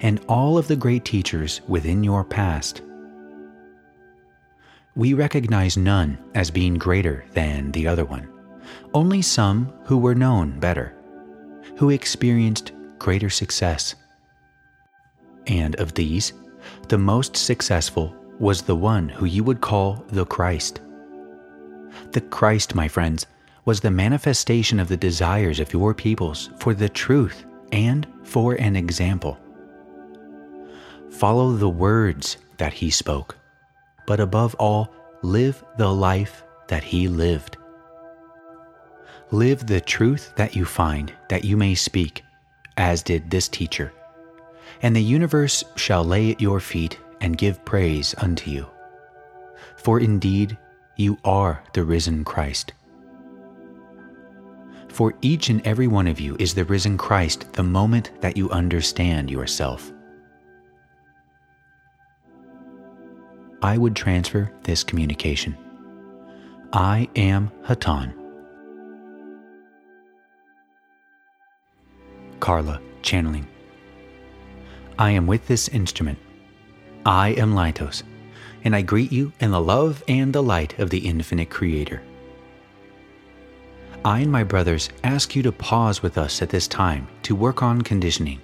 and 0.00 0.24
all 0.28 0.58
of 0.58 0.68
the 0.68 0.76
great 0.76 1.04
teachers 1.04 1.60
within 1.66 2.04
your 2.04 2.24
past. 2.24 2.82
We 4.94 5.14
recognize 5.14 5.76
none 5.76 6.18
as 6.34 6.50
being 6.50 6.74
greater 6.74 7.24
than 7.32 7.72
the 7.72 7.86
other 7.86 8.04
one, 8.04 8.28
only 8.92 9.22
some 9.22 9.72
who 9.86 9.96
were 9.96 10.14
known 10.14 10.60
better, 10.60 10.94
who 11.78 11.90
experienced 11.90 12.72
greater 12.98 13.30
success. 13.30 13.94
And 15.46 15.74
of 15.76 15.94
these, 15.94 16.32
the 16.88 16.98
most 16.98 17.36
successful 17.36 18.14
was 18.38 18.62
the 18.62 18.76
one 18.76 19.08
who 19.08 19.26
you 19.26 19.44
would 19.44 19.60
call 19.60 20.04
the 20.08 20.26
Christ. 20.26 20.80
The 22.12 22.20
Christ, 22.20 22.74
my 22.74 22.88
friends, 22.88 23.26
was 23.64 23.80
the 23.80 23.90
manifestation 23.90 24.80
of 24.80 24.88
the 24.88 24.96
desires 24.96 25.60
of 25.60 25.72
your 25.72 25.94
peoples 25.94 26.50
for 26.58 26.74
the 26.74 26.88
truth 26.88 27.44
and 27.70 28.06
for 28.24 28.54
an 28.54 28.76
example. 28.76 29.38
Follow 31.10 31.52
the 31.52 31.68
words 31.68 32.38
that 32.56 32.72
he 32.72 32.90
spoke, 32.90 33.36
but 34.06 34.20
above 34.20 34.54
all, 34.56 34.92
live 35.22 35.62
the 35.78 35.88
life 35.88 36.42
that 36.68 36.82
he 36.82 37.06
lived. 37.06 37.56
Live 39.30 39.66
the 39.66 39.80
truth 39.80 40.32
that 40.36 40.56
you 40.56 40.64
find 40.64 41.12
that 41.28 41.44
you 41.44 41.56
may 41.56 41.74
speak, 41.74 42.24
as 42.76 43.02
did 43.02 43.30
this 43.30 43.48
teacher, 43.48 43.92
and 44.82 44.94
the 44.94 45.02
universe 45.02 45.64
shall 45.76 46.04
lay 46.04 46.32
at 46.32 46.40
your 46.40 46.60
feet 46.60 46.98
and 47.20 47.38
give 47.38 47.64
praise 47.64 48.14
unto 48.18 48.50
you. 48.50 48.66
For 49.76 50.00
indeed, 50.00 50.58
you 50.96 51.16
are 51.24 51.62
the 51.72 51.84
risen 51.84 52.24
Christ. 52.24 52.72
For 54.88 55.14
each 55.22 55.48
and 55.48 55.66
every 55.66 55.86
one 55.86 56.06
of 56.06 56.20
you 56.20 56.36
is 56.38 56.52
the 56.52 56.64
risen 56.64 56.98
Christ 56.98 57.52
the 57.54 57.62
moment 57.62 58.10
that 58.20 58.36
you 58.36 58.50
understand 58.50 59.30
yourself. 59.30 59.90
I 63.62 63.78
would 63.78 63.94
transfer 63.94 64.52
this 64.64 64.82
communication. 64.82 65.56
I 66.72 67.08
am 67.14 67.50
Hatonn. 67.64 68.12
Carla, 72.40 72.80
channeling. 73.02 73.46
I 74.98 75.10
am 75.10 75.26
with 75.26 75.46
this 75.46 75.68
instrument. 75.68 76.18
I 77.06 77.30
am 77.30 77.54
Laitos, 77.54 78.02
and 78.64 78.76
I 78.76 78.82
greet 78.82 79.10
you 79.10 79.32
in 79.40 79.50
the 79.50 79.60
love 79.60 80.04
and 80.06 80.32
the 80.32 80.42
light 80.42 80.78
of 80.78 80.90
the 80.90 80.98
infinite 80.98 81.50
Creator. 81.50 82.02
I 84.04 84.20
and 84.20 84.32
my 84.32 84.44
brothers 84.44 84.90
ask 85.04 85.34
you 85.34 85.42
to 85.44 85.52
pause 85.52 86.02
with 86.02 86.18
us 86.18 86.42
at 86.42 86.50
this 86.50 86.66
time 86.66 87.06
to 87.22 87.34
work 87.34 87.62
on 87.62 87.82
conditioning. 87.82 88.40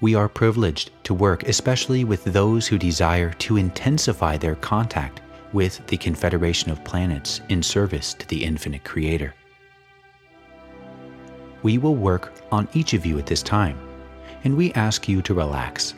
We 0.00 0.14
are 0.14 0.28
privileged 0.28 0.90
to 1.04 1.14
work 1.14 1.42
especially 1.44 2.04
with 2.04 2.24
those 2.24 2.66
who 2.66 2.78
desire 2.78 3.32
to 3.34 3.58
intensify 3.58 4.38
their 4.38 4.54
contact 4.56 5.20
with 5.52 5.86
the 5.88 5.96
Confederation 5.96 6.70
of 6.70 6.82
Planets 6.84 7.40
in 7.50 7.62
service 7.62 8.14
to 8.14 8.26
the 8.28 8.42
infinite 8.44 8.84
Creator. 8.84 9.34
We 11.62 11.76
will 11.76 11.96
work 11.96 12.32
on 12.50 12.66
each 12.72 12.94
of 12.94 13.04
you 13.04 13.18
at 13.18 13.26
this 13.26 13.42
time, 13.42 13.78
and 14.44 14.56
we 14.56 14.72
ask 14.72 15.08
you 15.08 15.22
to 15.22 15.34
relax. 15.34 15.94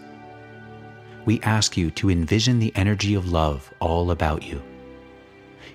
We 1.25 1.41
ask 1.43 1.77
you 1.77 1.91
to 1.93 2.11
envision 2.11 2.59
the 2.59 2.73
energy 2.75 3.15
of 3.15 3.31
love 3.31 3.73
all 3.81 4.11
about 4.11 4.43
you. 4.43 4.63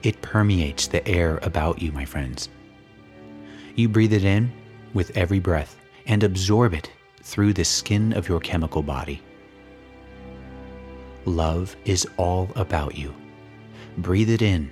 It 0.03 0.21
permeates 0.21 0.88
the 0.88 1.07
air 1.07 1.39
about 1.41 1.81
you, 1.81 1.91
my 1.91 2.05
friends. 2.05 2.50
You 3.75 3.88
breathe 3.88 4.13
it 4.13 4.25
in 4.25 4.51
with 4.93 5.15
every 5.15 5.39
breath 5.39 5.77
and 6.05 6.24
absorb 6.24 6.74
it 6.74 6.91
through 7.21 7.53
the 7.53 7.65
skin 7.65 8.13
of 8.13 8.27
your 8.27 8.39
chemical 8.39 8.83
body. 8.83 9.21
Love 11.25 11.75
is 11.86 12.07
all 12.17 12.50
about 12.55 12.97
you. 12.97 13.13
Breathe 13.97 14.29
it 14.29 14.41
in, 14.41 14.71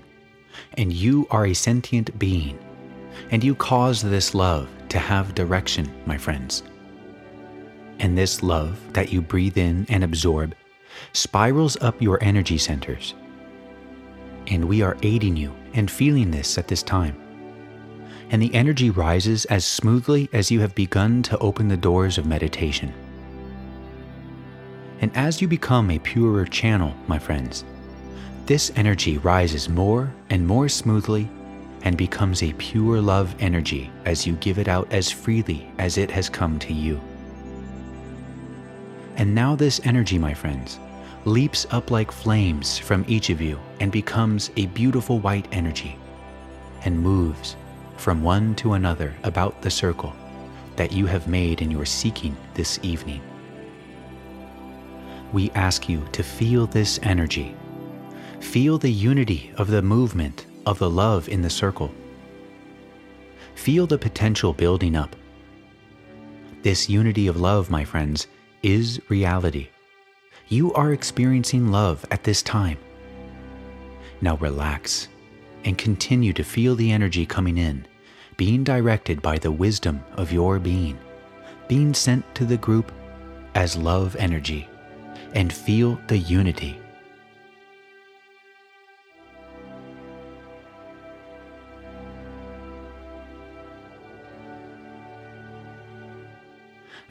and 0.78 0.94
you 0.94 1.28
are 1.32 1.48
a 1.48 1.54
sentient 1.54 2.18
being, 2.18 2.58
and 3.32 3.44
you 3.44 3.56
cause 3.56 4.02
this 4.02 4.34
love 4.34 4.70
to 4.90 5.00
have 5.00 5.36
direction, 5.36 5.92
my 6.06 6.18
friends. 6.18 6.64
And 8.00 8.18
this 8.18 8.44
love 8.44 8.80
that 8.94 9.12
you 9.12 9.22
breathe 9.22 9.58
in 9.58 9.86
and 9.90 10.04
absorb 10.04 10.56
spirals 11.14 11.78
up 11.82 12.02
your 12.02 12.24
energy 12.24 12.58
centers. 12.58 13.14
And 14.48 14.66
we 14.66 14.82
are 14.82 14.98
aiding 15.02 15.36
you 15.36 15.54
and 15.74 15.90
feeling 15.90 16.32
this 16.32 16.58
at 16.58 16.68
this 16.68 16.84
time 16.84 17.22
and 18.30 18.42
the 18.42 18.54
energy 18.54 18.90
rises 18.90 19.46
as 19.46 19.66
smoothly 19.66 20.30
as 20.34 20.50
you 20.50 20.60
have 20.62 20.76
begun 20.76 21.22
to 21.24 21.38
open 21.40 21.68
the 21.68 21.78
doors 21.78 22.18
of 22.18 22.26
meditation. 22.26 22.94
And 25.02 25.16
as 25.16 25.42
you 25.42 25.48
become 25.48 25.92
a 25.92 26.00
purer 26.00 26.46
channel, 26.46 26.96
my 27.08 27.20
friends, 27.20 27.64
this 28.46 28.72
energy 28.76 29.18
rises 29.20 29.70
more 29.70 30.14
and 30.30 30.46
more 30.46 30.70
smoothly 30.70 31.30
and 31.84 31.98
becomes 31.98 32.42
a 32.42 32.54
pure 32.54 33.00
love 33.00 33.36
energy 33.40 33.92
as 34.06 34.26
you 34.26 34.34
give 34.38 34.58
it 34.58 34.68
out 34.68 34.92
as 34.92 35.12
freely 35.12 35.70
as 35.78 35.98
it 35.98 36.10
has 36.10 36.30
come 36.30 36.58
to 36.60 36.74
you. 36.74 37.00
And 39.18 39.34
now, 39.34 39.56
this 39.56 39.80
energy, 39.84 40.18
my 40.18 40.34
friends, 40.34 40.80
leaps 41.26 41.66
up 41.72 41.90
like 41.90 42.12
flames 42.12 42.78
from 42.78 43.06
each 43.08 43.30
of 43.30 43.42
you 43.42 43.60
and 43.80 43.92
becomes 43.92 44.52
a 44.58 44.68
beautiful 44.68 45.20
white 45.20 45.48
energy 45.52 45.98
and 46.84 47.00
moves 47.00 47.56
from 47.98 48.22
one 48.22 48.56
to 48.56 48.74
another 48.74 49.16
about 49.24 49.62
the 49.62 49.72
circle 49.72 50.14
that 50.76 50.92
you 50.92 51.06
have 51.06 51.28
made 51.28 51.62
in 51.62 51.72
your 51.72 51.86
seeking 51.86 52.36
this 52.54 52.80
evening. 52.84 53.22
We 55.34 55.50
ask 55.52 55.90
you 55.90 56.06
to 56.12 56.24
feel 56.24 56.68
this 56.68 57.00
energy. 57.02 57.56
Feel 58.40 58.78
the 58.78 58.92
unity 58.92 59.52
of 59.58 59.68
the 59.68 59.82
movement 59.82 60.46
of 60.66 60.78
the 60.78 60.90
love 60.90 61.28
in 61.30 61.42
the 61.42 61.50
circle. 61.50 61.92
Feel 63.56 63.88
the 63.88 63.98
potential 63.98 64.54
building 64.54 64.96
up. 64.96 65.16
This 66.62 66.90
unity 66.90 67.28
of 67.28 67.40
love, 67.40 67.70
my 67.70 67.84
friends, 67.84 68.28
is 68.66 69.00
reality. 69.10 69.68
You 70.48 70.74
are 70.74 70.92
experiencing 70.92 71.72
love 71.72 72.04
at 72.10 72.24
this 72.24 72.42
time. 72.42 72.80
Now 74.22 74.38
relax 74.38 75.08
and 75.66 75.78
continue 75.78 76.34
to 76.34 76.44
feel 76.44 76.74
the 76.76 76.92
energy 76.92 77.28
coming 77.28 77.60
in, 77.60 77.86
being 78.38 78.64
directed 78.64 79.22
by 79.22 79.38
the 79.38 79.52
wisdom 79.52 80.04
of 80.14 80.32
your 80.32 80.58
being, 80.58 80.98
being 81.68 81.94
sent 81.94 82.26
to 82.34 82.44
the 82.44 82.58
group 82.58 82.92
as 83.54 83.78
love 83.78 84.16
energy, 84.16 84.68
and 85.34 85.54
feel 85.54 86.00
the 86.08 86.18
unity. 86.18 86.80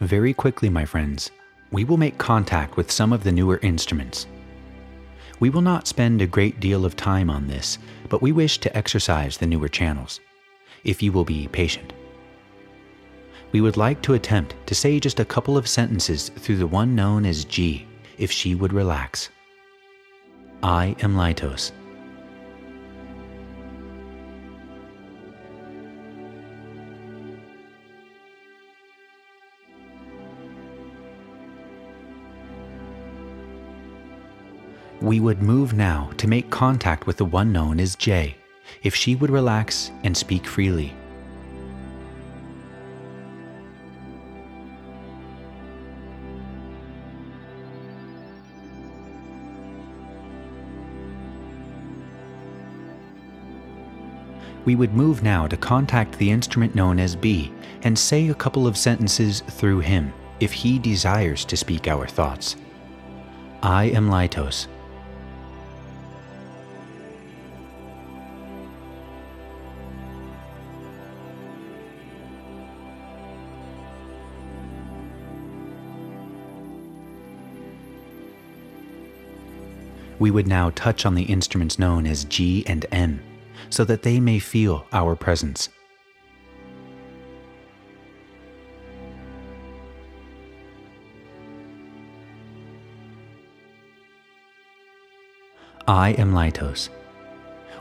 Very 0.00 0.34
quickly, 0.34 0.68
my 0.68 0.84
friends, 0.84 1.30
we 1.74 1.82
will 1.82 1.96
make 1.96 2.16
contact 2.18 2.76
with 2.76 2.88
some 2.88 3.12
of 3.12 3.24
the 3.24 3.32
newer 3.32 3.58
instruments. 3.62 4.28
We 5.40 5.50
will 5.50 5.60
not 5.60 5.88
spend 5.88 6.22
a 6.22 6.26
great 6.26 6.60
deal 6.60 6.84
of 6.84 6.94
time 6.94 7.28
on 7.28 7.48
this, 7.48 7.78
but 8.08 8.22
we 8.22 8.30
wish 8.30 8.58
to 8.58 8.76
exercise 8.76 9.36
the 9.36 9.48
newer 9.48 9.66
channels, 9.66 10.20
if 10.84 11.02
you 11.02 11.10
will 11.10 11.24
be 11.24 11.48
patient. 11.48 11.92
We 13.50 13.60
would 13.60 13.76
like 13.76 14.02
to 14.02 14.14
attempt 14.14 14.54
to 14.68 14.74
say 14.76 15.00
just 15.00 15.18
a 15.18 15.24
couple 15.24 15.58
of 15.58 15.66
sentences 15.66 16.28
through 16.28 16.58
the 16.58 16.66
one 16.68 16.94
known 16.94 17.26
as 17.26 17.44
G, 17.44 17.88
if 18.18 18.30
she 18.30 18.54
would 18.54 18.72
relax. 18.72 19.30
I 20.62 20.94
am 21.00 21.16
Laitos. 21.16 21.72
We 35.04 35.20
would 35.20 35.42
move 35.42 35.74
now 35.74 36.08
to 36.16 36.26
make 36.26 36.48
contact 36.48 37.06
with 37.06 37.18
the 37.18 37.26
one 37.26 37.52
known 37.52 37.78
as 37.78 37.94
J, 37.94 38.36
if 38.82 38.94
she 38.94 39.14
would 39.16 39.28
relax 39.28 39.90
and 40.02 40.16
speak 40.16 40.46
freely. 40.46 40.94
We 54.64 54.74
would 54.74 54.94
move 54.94 55.22
now 55.22 55.46
to 55.48 55.56
contact 55.58 56.16
the 56.16 56.30
instrument 56.30 56.74
known 56.74 56.98
as 56.98 57.14
B 57.14 57.52
and 57.82 57.98
say 57.98 58.30
a 58.30 58.34
couple 58.34 58.66
of 58.66 58.78
sentences 58.78 59.42
through 59.48 59.80
him 59.80 60.14
if 60.40 60.54
he 60.54 60.78
desires 60.78 61.44
to 61.44 61.58
speak 61.58 61.88
our 61.88 62.06
thoughts. 62.06 62.56
I 63.62 63.84
am 63.84 64.08
Laitos, 64.08 64.66
we 80.24 80.30
would 80.30 80.46
now 80.46 80.70
touch 80.70 81.04
on 81.04 81.14
the 81.14 81.24
instruments 81.24 81.78
known 81.78 82.06
as 82.06 82.24
G 82.24 82.64
and 82.66 82.86
M 82.90 83.20
so 83.68 83.84
that 83.84 84.02
they 84.02 84.18
may 84.18 84.38
feel 84.38 84.86
our 84.90 85.14
presence. 85.14 85.68
I 95.86 96.12
am 96.12 96.32
Laitos. 96.32 96.88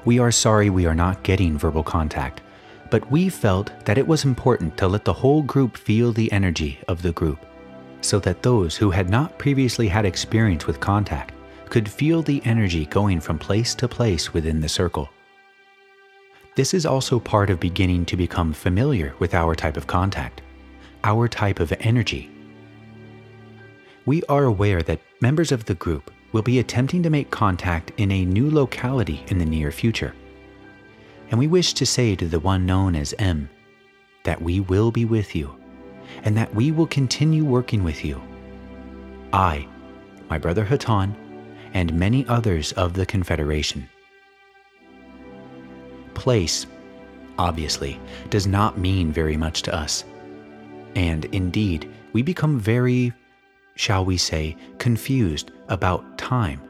We 0.03 0.19
are 0.19 0.29
sorry 0.29 0.69
we 0.69 0.85
are 0.85 0.93
not 0.93 1.23
getting 1.23 1.57
verbal 1.57 1.81
contact, 1.81 2.41
but 2.91 3.09
we 3.09 3.29
felt 3.29 3.71
that 3.85 3.97
it 3.97 4.05
was 4.05 4.25
important 4.25 4.75
to 4.79 4.89
let 4.89 5.05
the 5.05 5.13
whole 5.13 5.43
group 5.43 5.77
feel 5.77 6.11
the 6.11 6.29
energy 6.33 6.81
of 6.89 7.03
the 7.03 7.13
group, 7.13 7.39
so 8.01 8.19
that 8.19 8.43
those 8.43 8.75
who 8.75 8.91
had 8.91 9.09
not 9.09 9.39
previously 9.39 9.87
had 9.87 10.03
experience 10.03 10.67
with 10.67 10.81
contact 10.81 11.33
could 11.69 11.89
feel 11.89 12.21
the 12.21 12.41
energy 12.45 12.85
going 12.85 13.19
from 13.19 13.39
place 13.39 13.75
to 13.75 13.87
place 13.87 14.33
within 14.33 14.59
the 14.59 14.69
circle. 14.69 15.09
This 16.55 16.73
is 16.73 16.85
also 16.85 17.19
part 17.19 17.49
of 17.49 17.59
beginning 17.59 18.05
to 18.05 18.17
become 18.17 18.53
familiar 18.53 19.13
with 19.19 19.33
our 19.33 19.55
type 19.55 19.75
of 19.75 19.87
contact, 19.87 20.41
our 21.03 21.27
type 21.27 21.59
of 21.59 21.73
energy. 21.79 22.29
We 24.05 24.21
are 24.23 24.43
aware 24.43 24.83
that 24.83 25.01
members 25.21 25.51
of 25.51 25.65
the 25.65 25.75
group 25.75 26.11
will 26.31 26.41
be 26.41 26.59
attempting 26.59 27.01
to 27.03 27.09
make 27.09 27.31
contact 27.31 27.91
in 27.97 28.11
a 28.11 28.25
new 28.25 28.49
locality 28.49 29.23
in 29.27 29.37
the 29.37 29.45
near 29.45 29.71
future. 29.71 30.13
And 31.29 31.39
we 31.39 31.47
wish 31.47 31.73
to 31.73 31.85
say 31.85 32.15
to 32.15 32.27
the 32.27 32.39
one 32.39 32.65
known 32.65 32.95
as 32.95 33.15
M 33.17 33.49
that 34.23 34.41
we 34.41 34.59
will 34.59 34.91
be 34.91 35.05
with 35.05 35.35
you 35.35 35.55
and 36.23 36.37
that 36.37 36.53
we 36.53 36.71
will 36.71 36.87
continue 36.87 37.45
working 37.45 37.83
with 37.83 38.05
you. 38.05 38.21
I, 39.31 39.67
my 40.29 40.37
brother 40.37 40.65
Hatonn, 40.65 41.15
and 41.73 41.93
many 41.93 42.25
others 42.27 42.71
of 42.73 42.93
the 42.93 43.05
Confederation. 43.05 43.89
Place, 46.13 46.65
obviously, 47.37 47.99
does 48.29 48.47
not 48.47 48.77
mean 48.77 49.11
very 49.11 49.35
much 49.35 49.63
to 49.63 49.75
us. 49.75 50.05
And 50.95 51.25
indeed, 51.25 51.91
we 52.13 52.21
become 52.21 52.59
very, 52.59 53.11
shall 53.75 54.05
we 54.05 54.17
say, 54.17 54.55
confused 54.77 55.51
about 55.67 56.17
time. 56.17 56.61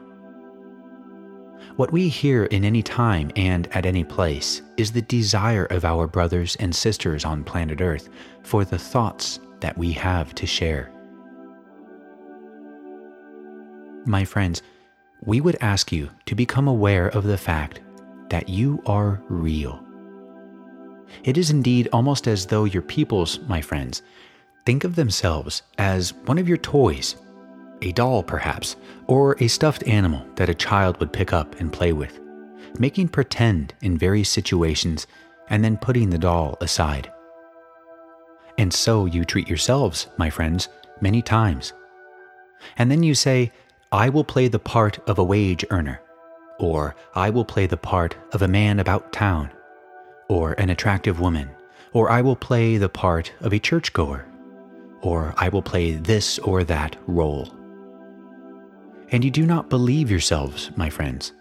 What 1.76 1.92
we 1.92 2.08
hear 2.08 2.44
in 2.44 2.64
any 2.64 2.82
time 2.82 3.32
and 3.34 3.66
at 3.72 3.84
any 3.84 4.04
place 4.04 4.62
is 4.76 4.92
the 4.92 5.02
desire 5.02 5.66
of 5.66 5.84
our 5.84 6.06
brothers 6.06 6.56
and 6.56 6.74
sisters 6.74 7.24
on 7.24 7.42
planet 7.42 7.80
Earth 7.80 8.08
for 8.44 8.64
the 8.64 8.78
thoughts 8.78 9.40
that 9.60 9.76
we 9.76 9.90
have 9.92 10.34
to 10.36 10.46
share. 10.46 10.92
My 14.06 14.24
friends, 14.24 14.62
we 15.26 15.40
would 15.40 15.56
ask 15.60 15.92
you 15.92 16.10
to 16.26 16.34
become 16.34 16.68
aware 16.68 17.08
of 17.08 17.24
the 17.24 17.38
fact 17.38 17.80
that 18.28 18.48
you 18.48 18.82
are 18.86 19.22
real. 19.28 19.82
It 21.22 21.38
is 21.38 21.50
indeed 21.50 21.88
almost 21.92 22.26
as 22.26 22.46
though 22.46 22.64
your 22.64 22.82
peoples, 22.82 23.40
my 23.48 23.60
friends, 23.60 24.02
think 24.66 24.84
of 24.84 24.96
themselves 24.96 25.62
as 25.78 26.14
one 26.24 26.38
of 26.38 26.48
your 26.48 26.58
toys, 26.58 27.16
a 27.82 27.92
doll 27.92 28.22
perhaps, 28.22 28.76
or 29.06 29.36
a 29.40 29.48
stuffed 29.48 29.86
animal 29.86 30.26
that 30.36 30.48
a 30.48 30.54
child 30.54 30.98
would 30.98 31.12
pick 31.12 31.32
up 31.32 31.58
and 31.60 31.72
play 31.72 31.92
with, 31.92 32.18
making 32.78 33.08
pretend 33.08 33.74
in 33.82 33.96
various 33.96 34.28
situations 34.28 35.06
and 35.48 35.64
then 35.64 35.76
putting 35.76 36.10
the 36.10 36.18
doll 36.18 36.56
aside. 36.60 37.10
And 38.58 38.72
so 38.72 39.06
you 39.06 39.24
treat 39.24 39.48
yourselves, 39.48 40.08
my 40.16 40.30
friends, 40.30 40.68
many 41.00 41.22
times. 41.22 41.72
And 42.78 42.90
then 42.90 43.02
you 43.02 43.14
say, 43.14 43.52
I 43.94 44.08
will 44.08 44.24
play 44.24 44.48
the 44.48 44.58
part 44.58 44.98
of 45.08 45.20
a 45.20 45.24
wage 45.24 45.64
earner, 45.70 46.00
or 46.58 46.96
I 47.14 47.30
will 47.30 47.44
play 47.44 47.66
the 47.66 47.76
part 47.76 48.16
of 48.32 48.42
a 48.42 48.48
man 48.48 48.80
about 48.80 49.12
town, 49.12 49.52
or 50.28 50.54
an 50.54 50.68
attractive 50.68 51.20
woman, 51.20 51.48
or 51.92 52.10
I 52.10 52.20
will 52.20 52.34
play 52.34 52.76
the 52.76 52.88
part 52.88 53.32
of 53.40 53.52
a 53.52 53.60
churchgoer, 53.60 54.26
or 55.00 55.32
I 55.36 55.48
will 55.48 55.62
play 55.62 55.92
this 55.92 56.40
or 56.40 56.64
that 56.64 56.96
role. 57.06 57.54
And 59.12 59.24
you 59.24 59.30
do 59.30 59.46
not 59.46 59.70
believe 59.70 60.10
yourselves, 60.10 60.72
my 60.74 60.90
friends. 60.90 61.32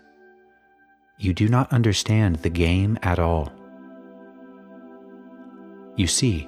You 1.17 1.33
do 1.33 1.47
not 1.47 1.73
understand 1.73 2.35
the 2.35 2.51
game 2.51 2.99
at 3.01 3.17
all. 3.17 3.51
You 5.95 6.05
see, 6.05 6.47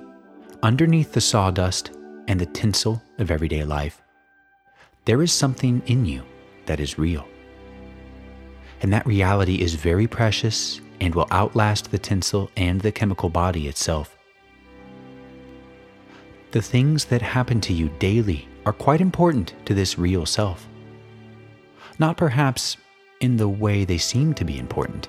underneath 0.61 1.13
the 1.13 1.21
sawdust 1.21 1.97
and 2.27 2.39
the 2.39 2.45
tinsel 2.45 3.01
of 3.17 3.31
everyday 3.31 3.63
life, 3.63 4.03
there 5.05 5.21
is 5.21 5.31
something 5.31 5.81
in 5.85 6.05
you 6.05 6.23
that 6.65 6.79
is 6.79 6.97
real. 6.97 7.27
And 8.81 8.91
that 8.91 9.05
reality 9.05 9.61
is 9.61 9.75
very 9.75 10.07
precious 10.07 10.81
and 10.99 11.13
will 11.13 11.27
outlast 11.31 11.91
the 11.91 11.99
tinsel 11.99 12.49
and 12.57 12.81
the 12.81 12.91
chemical 12.91 13.29
body 13.29 13.67
itself. 13.67 14.17
The 16.51 16.61
things 16.61 17.05
that 17.05 17.21
happen 17.21 17.61
to 17.61 17.73
you 17.73 17.89
daily 17.99 18.47
are 18.65 18.73
quite 18.73 19.01
important 19.01 19.53
to 19.65 19.73
this 19.73 19.99
real 19.99 20.25
self. 20.25 20.67
Not 21.99 22.17
perhaps 22.17 22.77
in 23.19 23.37
the 23.37 23.47
way 23.47 23.85
they 23.85 23.97
seem 23.97 24.33
to 24.35 24.45
be 24.45 24.57
important, 24.57 25.07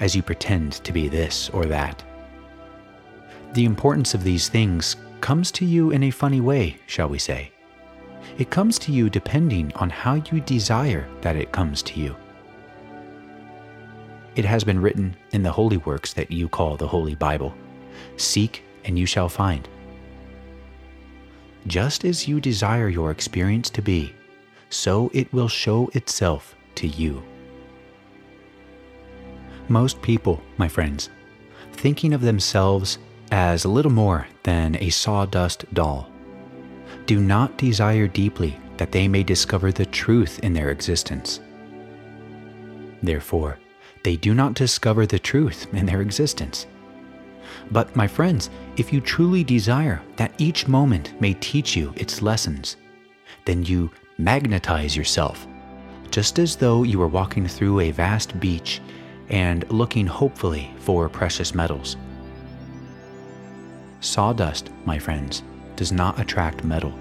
as 0.00 0.14
you 0.14 0.22
pretend 0.22 0.72
to 0.84 0.92
be 0.92 1.08
this 1.08 1.50
or 1.50 1.66
that. 1.66 2.02
The 3.54 3.64
importance 3.64 4.12
of 4.12 4.24
these 4.24 4.48
things 4.48 4.96
comes 5.20 5.50
to 5.52 5.64
you 5.64 5.90
in 5.90 6.02
a 6.02 6.10
funny 6.10 6.40
way, 6.40 6.78
shall 6.86 7.08
we 7.08 7.18
say. 7.18 7.52
It 8.38 8.50
comes 8.50 8.78
to 8.80 8.92
you 8.92 9.08
depending 9.08 9.72
on 9.76 9.90
how 9.90 10.14
you 10.14 10.40
desire 10.40 11.08
that 11.22 11.36
it 11.36 11.52
comes 11.52 11.82
to 11.82 12.00
you. 12.00 12.16
it 14.36 14.44
has 14.44 14.62
been 14.62 14.80
written 14.80 15.16
in 15.32 15.42
the 15.42 15.50
holy 15.50 15.78
works 15.78 16.12
that 16.12 16.30
you 16.30 16.48
call 16.48 16.76
the 16.76 16.86
Holy 16.86 17.14
Bible 17.14 17.54
Seek 18.18 18.62
and 18.84 18.98
you 18.98 19.06
shall 19.06 19.28
find. 19.28 19.66
Just 21.66 22.04
as 22.04 22.28
you 22.28 22.40
desire 22.40 22.88
your 22.88 23.10
experience 23.10 23.70
to 23.70 23.82
be, 23.82 24.14
so 24.68 25.10
it 25.14 25.32
will 25.32 25.48
show 25.48 25.90
itself 25.94 26.54
to 26.76 26.86
you. 26.86 27.22
Most 29.68 30.00
people, 30.02 30.42
my 30.58 30.68
friends, 30.68 31.08
thinking 31.72 32.12
of 32.12 32.20
themselves 32.20 32.98
as 33.32 33.64
little 33.64 33.90
more 33.90 34.28
than 34.44 34.76
a 34.76 34.90
sawdust 34.90 35.64
doll, 35.74 36.12
do 37.06 37.20
not 37.20 37.56
desire 37.56 38.06
deeply 38.06 38.58
that 38.76 38.92
they 38.92 39.08
may 39.08 39.22
discover 39.22 39.72
the 39.72 39.86
truth 39.86 40.38
in 40.40 40.52
their 40.52 40.70
existence. 40.70 41.40
Therefore, 43.02 43.58
they 44.02 44.16
do 44.16 44.34
not 44.34 44.54
discover 44.54 45.06
the 45.06 45.18
truth 45.18 45.66
in 45.72 45.86
their 45.86 46.00
existence. 46.00 46.66
But, 47.70 47.94
my 47.96 48.06
friends, 48.06 48.50
if 48.76 48.92
you 48.92 49.00
truly 49.00 49.44
desire 49.44 50.02
that 50.16 50.34
each 50.38 50.68
moment 50.68 51.20
may 51.20 51.34
teach 51.34 51.76
you 51.76 51.92
its 51.96 52.22
lessons, 52.22 52.76
then 53.44 53.64
you 53.64 53.90
magnetize 54.18 54.96
yourself, 54.96 55.46
just 56.10 56.38
as 56.38 56.56
though 56.56 56.82
you 56.82 56.98
were 56.98 57.08
walking 57.08 57.46
through 57.46 57.80
a 57.80 57.90
vast 57.90 58.38
beach 58.40 58.80
and 59.28 59.68
looking 59.70 60.06
hopefully 60.06 60.72
for 60.78 61.08
precious 61.08 61.54
metals. 61.54 61.96
Sawdust, 64.00 64.70
my 64.84 64.98
friends, 64.98 65.42
does 65.76 65.92
not 65.92 66.18
attract 66.18 66.64
metal. 66.64 66.92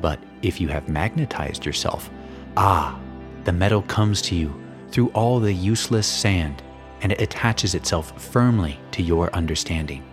But 0.00 0.18
if 0.42 0.60
you 0.60 0.68
have 0.68 0.88
magnetized 0.88 1.64
yourself, 1.64 2.10
ah, 2.56 2.98
the 3.44 3.52
metal 3.52 3.82
comes 3.82 4.20
to 4.22 4.34
you 4.34 4.54
through 4.90 5.08
all 5.08 5.40
the 5.40 5.52
useless 5.52 6.06
sand 6.06 6.62
and 7.02 7.12
it 7.12 7.20
attaches 7.20 7.74
itself 7.74 8.20
firmly 8.20 8.78
to 8.92 9.02
your 9.02 9.32
understanding. 9.34 10.04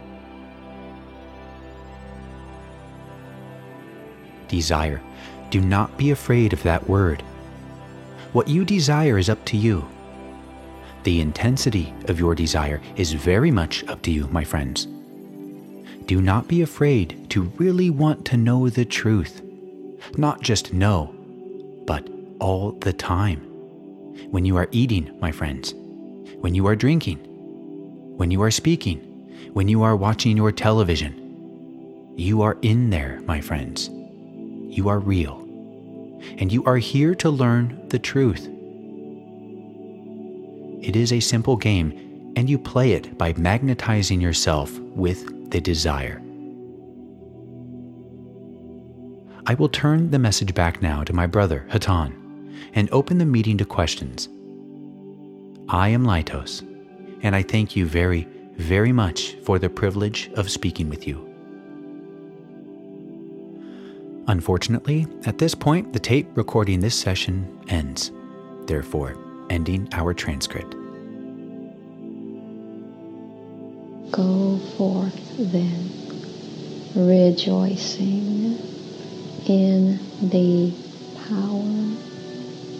Desire. 4.47 5.01
Do 5.49 5.59
not 5.61 5.97
be 5.97 6.11
afraid 6.11 6.53
of 6.53 6.63
that 6.63 6.87
word. 6.89 7.21
What 8.33 8.47
you 8.47 8.63
desire 8.63 9.17
is 9.17 9.29
up 9.29 9.43
to 9.45 9.57
you. 9.57 9.87
The 11.03 11.21
intensity 11.21 11.93
of 12.05 12.19
your 12.19 12.35
desire 12.35 12.81
is 12.95 13.13
very 13.13 13.51
much 13.51 13.85
up 13.87 14.01
to 14.03 14.11
you, 14.11 14.27
my 14.27 14.43
friends. 14.43 14.87
Do 16.07 16.21
not 16.21 16.47
be 16.47 16.61
afraid 16.61 17.29
to 17.31 17.51
really 17.57 17.89
want 17.89 18.23
to 18.27 18.37
know 18.37 18.69
the 18.69 18.85
truth. 18.85 19.41
Not 20.15 20.41
just 20.41 20.71
know, 20.71 21.13
but 21.85 22.07
all 22.39 22.71
the 22.71 22.93
time. 22.93 23.41
When 24.31 24.45
you 24.45 24.55
are 24.55 24.69
eating, 24.71 25.17
my 25.19 25.33
friends, 25.33 25.73
when 26.39 26.55
you 26.55 26.65
are 26.65 26.77
drinking, 26.77 27.17
when 28.15 28.31
you 28.31 28.41
are 28.41 28.51
speaking, 28.51 28.99
when 29.51 29.67
you 29.67 29.83
are 29.83 29.97
watching 29.97 30.37
your 30.37 30.53
television. 30.53 32.13
You 32.15 32.41
are 32.41 32.57
in 32.61 32.89
there, 32.89 33.21
my 33.25 33.41
friends. 33.41 33.89
You 33.89 34.87
are 34.87 34.99
real. 34.99 35.41
And 36.37 36.53
you 36.53 36.63
are 36.63 36.77
here 36.77 37.15
to 37.15 37.29
learn 37.29 37.85
the 37.89 37.99
truth. 37.99 38.47
It 40.81 40.95
is 40.95 41.11
a 41.11 41.19
simple 41.19 41.57
game, 41.57 42.33
and 42.37 42.49
you 42.49 42.57
play 42.57 42.93
it 42.93 43.17
by 43.17 43.33
magnetizing 43.33 44.21
yourself 44.21 44.79
with 44.79 45.36
the 45.49 45.61
desire. 45.61 46.21
I 49.45 49.53
will 49.53 49.69
turn 49.69 50.11
the 50.11 50.19
message 50.19 50.53
back 50.53 50.81
now 50.81 51.03
to 51.03 51.13
my 51.13 51.25
brother, 51.25 51.65
Hatonn, 51.69 52.13
and 52.73 52.89
open 52.91 53.17
the 53.17 53.25
meeting 53.25 53.57
to 53.59 53.65
questions. 53.65 54.27
I 55.69 55.89
am 55.89 56.05
Laitos, 56.05 56.61
and 57.23 57.35
I 57.35 57.41
thank 57.43 57.75
you 57.75 57.85
very, 57.85 58.27
very 58.55 58.91
much 58.91 59.35
for 59.43 59.59
the 59.59 59.69
privilege 59.69 60.29
of 60.35 60.49
speaking 60.49 60.89
with 60.89 61.07
you. 61.07 61.23
Unfortunately, 64.27 65.07
at 65.25 65.37
this 65.37 65.55
point, 65.55 65.93
the 65.93 65.99
tape 65.99 66.27
recording 66.35 66.81
this 66.81 66.95
session 66.95 67.59
ends, 67.69 68.11
therefore, 68.65 69.17
ending 69.49 69.87
our 69.93 70.13
transcript. 70.13 70.76
Go 74.11 74.57
forth 74.77 75.35
then, 75.37 75.89
rejoicing 76.95 78.57
in 79.45 79.99
the 80.21 80.73
power 81.27 81.97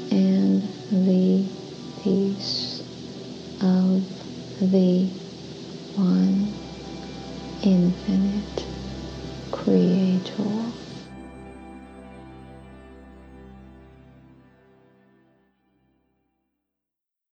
and 0.10 0.64
the 0.90 1.46
peace 2.02 2.82
of 3.62 4.04
the 4.62 5.08
one 5.96 6.54
infinite 7.64 8.66
creator. 9.52 10.67